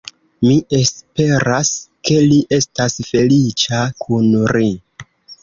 [0.45, 1.69] Mi esperas
[2.09, 4.27] ke li estas feliĉa kun
[4.57, 4.73] ri.